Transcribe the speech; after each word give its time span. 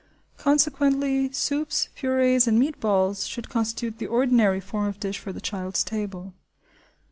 Consequently, 0.39 1.31
soups, 1.31 1.89
purées, 1.95 2.47
and 2.47 2.57
meat 2.57 2.79
balls 2.79 3.27
should 3.27 3.49
constitute 3.49 3.99
the 3.99 4.07
ordinary 4.07 4.59
form 4.59 4.87
of 4.87 4.99
dish 4.99 5.19
for 5.19 5.31
the 5.31 5.39
child's 5.39 5.83
table. 5.83 6.33